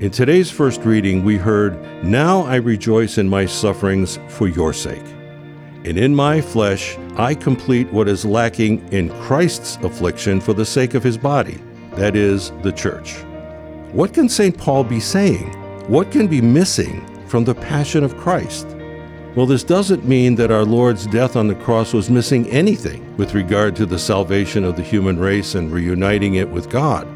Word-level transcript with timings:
In 0.00 0.10
today's 0.10 0.50
first 0.50 0.80
reading, 0.86 1.24
we 1.24 1.36
heard, 1.36 1.78
Now 2.02 2.40
I 2.44 2.56
rejoice 2.56 3.18
in 3.18 3.28
my 3.28 3.44
sufferings 3.44 4.18
for 4.28 4.48
your 4.48 4.72
sake. 4.72 5.04
And 5.84 5.98
in 5.98 6.14
my 6.14 6.40
flesh, 6.40 6.96
I 7.18 7.34
complete 7.34 7.92
what 7.92 8.08
is 8.08 8.24
lacking 8.24 8.90
in 8.94 9.10
Christ's 9.20 9.76
affliction 9.82 10.40
for 10.40 10.54
the 10.54 10.64
sake 10.64 10.94
of 10.94 11.02
his 11.02 11.18
body, 11.18 11.62
that 11.96 12.16
is, 12.16 12.50
the 12.62 12.72
church. 12.72 13.18
What 13.92 14.14
can 14.14 14.30
St. 14.30 14.56
Paul 14.56 14.84
be 14.84 15.00
saying? 15.00 15.52
What 15.86 16.10
can 16.10 16.28
be 16.28 16.40
missing 16.40 17.06
from 17.26 17.44
the 17.44 17.54
passion 17.54 18.02
of 18.02 18.16
Christ? 18.16 18.68
Well, 19.36 19.44
this 19.44 19.64
doesn't 19.64 20.08
mean 20.08 20.34
that 20.36 20.50
our 20.50 20.64
Lord's 20.64 21.06
death 21.08 21.36
on 21.36 21.46
the 21.46 21.54
cross 21.56 21.92
was 21.92 22.08
missing 22.08 22.48
anything 22.48 23.14
with 23.18 23.34
regard 23.34 23.76
to 23.76 23.84
the 23.84 23.98
salvation 23.98 24.64
of 24.64 24.76
the 24.76 24.82
human 24.82 25.18
race 25.18 25.54
and 25.56 25.70
reuniting 25.70 26.36
it 26.36 26.48
with 26.48 26.70
God. 26.70 27.06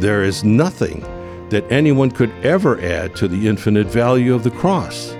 There 0.00 0.24
is 0.24 0.44
nothing 0.44 1.04
that 1.50 1.70
anyone 1.70 2.10
could 2.10 2.32
ever 2.44 2.80
add 2.80 3.14
to 3.16 3.28
the 3.28 3.46
infinite 3.46 3.86
value 3.86 4.34
of 4.34 4.42
the 4.42 4.50
cross. 4.50 5.16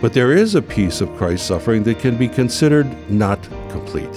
But 0.00 0.12
there 0.12 0.32
is 0.32 0.54
a 0.54 0.62
piece 0.62 1.00
of 1.00 1.14
Christ's 1.16 1.48
suffering 1.48 1.82
that 1.84 1.98
can 1.98 2.16
be 2.16 2.28
considered 2.28 2.86
not 3.10 3.42
complete, 3.70 4.14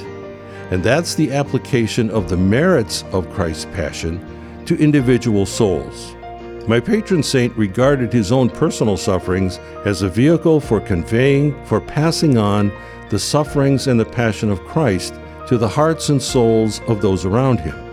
and 0.70 0.84
that's 0.84 1.16
the 1.16 1.32
application 1.32 2.10
of 2.12 2.30
the 2.30 2.38
merits 2.38 3.04
of 3.12 3.30
Christ's 3.32 3.66
passion 3.66 4.24
to 4.66 4.78
individual 4.78 5.46
souls. 5.46 6.16
My 6.68 6.80
patron 6.80 7.24
saint 7.24 7.58
regarded 7.58 8.14
his 8.14 8.32
own 8.32 8.50
personal 8.50 8.96
sufferings 8.96 9.58
as 9.84 10.04
a 10.04 10.10
vehicle 10.10 10.60
for 10.60 10.80
conveying, 10.80 11.66
for 11.66 11.82
passing 11.82 12.38
on 12.38 12.72
the 13.10 13.18
sufferings 13.18 13.88
and 13.88 14.00
the 14.00 14.06
passion 14.06 14.52
of 14.52 14.64
Christ 14.64 15.16
to 15.48 15.58
the 15.58 15.68
hearts 15.68 16.10
and 16.10 16.22
souls 16.22 16.80
of 16.88 17.02
those 17.02 17.26
around 17.26 17.60
him 17.60 17.91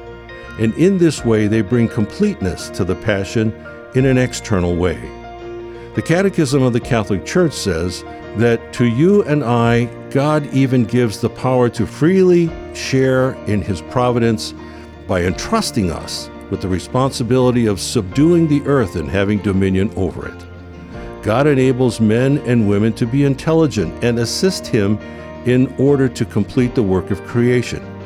and 0.59 0.75
in 0.75 0.99
this 0.99 1.25
way 1.25 1.47
they 1.47 1.61
bring 1.61 1.89
completeness 1.89 2.69
to 2.71 2.85
the 2.85 2.97
Passion 2.97 3.53
in 3.95 4.05
an 4.05 4.19
external 4.19 4.77
way. 4.77 5.01
The 5.95 6.03
Catechism 6.03 6.63
of 6.63 6.73
the 6.73 6.81
Catholic 6.81 7.25
Church 7.25 7.53
says 7.53 8.05
that 8.37 8.73
to 8.75 8.87
you 8.87 9.23
and 9.25 9.43
I, 9.43 9.87
God 10.11 10.47
even 10.53 10.85
gives 10.85 11.21
the 11.21 11.31
power 11.31 11.69
to 11.71 11.87
freely 11.87 12.51
share 12.75 13.33
in 13.47 13.63
His 13.63 13.81
providence 13.83 14.55
by 15.07 15.23
entrusting 15.23 15.91
us 15.91 16.31
with 16.51 16.61
the 16.61 16.69
responsibility 16.69 17.67
of 17.67 17.81
subduing 17.81 18.47
the 18.47 18.63
earth 18.63 18.97
and 18.97 19.09
having 19.09 19.39
dominion 19.39 19.91
over 19.97 20.29
it. 20.29 20.47
God 21.23 21.47
enables 21.47 22.01
men 22.01 22.39
and 22.39 22.69
women 22.69 22.93
to 22.95 23.07
be 23.07 23.25
intelligent 23.25 24.05
and 24.05 24.19
assist 24.19 24.67
Him 24.67 24.99
in 25.47 25.75
order 25.79 26.09
to 26.09 26.25
complete 26.25 26.75
the 26.75 26.83
work 26.83 27.11
of 27.11 27.25
creation 27.25 27.98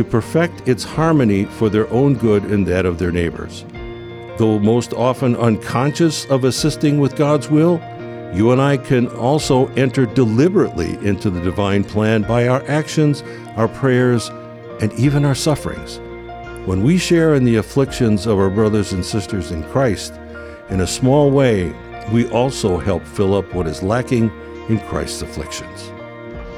to 0.00 0.04
perfect 0.04 0.66
its 0.66 0.82
harmony 0.82 1.44
for 1.44 1.68
their 1.68 1.86
own 1.90 2.14
good 2.14 2.42
and 2.44 2.66
that 2.66 2.86
of 2.86 2.98
their 2.98 3.12
neighbors. 3.12 3.66
Though 4.38 4.58
most 4.58 4.94
often 4.94 5.36
unconscious 5.36 6.24
of 6.30 6.44
assisting 6.44 7.00
with 7.00 7.16
God's 7.16 7.50
will, 7.50 7.78
you 8.32 8.50
and 8.50 8.62
I 8.62 8.78
can 8.78 9.08
also 9.08 9.66
enter 9.74 10.06
deliberately 10.06 10.92
into 11.06 11.28
the 11.28 11.42
divine 11.42 11.84
plan 11.84 12.22
by 12.22 12.48
our 12.48 12.62
actions, 12.66 13.22
our 13.56 13.68
prayers, 13.68 14.30
and 14.80 14.90
even 14.94 15.26
our 15.26 15.34
sufferings. 15.34 15.98
When 16.66 16.82
we 16.82 16.96
share 16.96 17.34
in 17.34 17.44
the 17.44 17.56
afflictions 17.56 18.26
of 18.26 18.38
our 18.38 18.48
brothers 18.48 18.94
and 18.94 19.04
sisters 19.04 19.50
in 19.50 19.62
Christ, 19.64 20.14
in 20.70 20.80
a 20.80 20.86
small 20.86 21.30
way, 21.30 21.74
we 22.10 22.26
also 22.30 22.78
help 22.78 23.04
fill 23.04 23.34
up 23.34 23.52
what 23.52 23.66
is 23.66 23.82
lacking 23.82 24.30
in 24.70 24.80
Christ's 24.88 25.20
afflictions. 25.20 25.92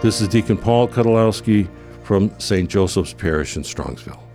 This 0.00 0.20
is 0.20 0.28
Deacon 0.28 0.58
Paul 0.58 0.86
Kutolowski 0.86 1.68
from 2.12 2.30
St. 2.38 2.68
Joseph's 2.68 3.14
Parish 3.14 3.56
in 3.56 3.62
Strongsville. 3.62 4.31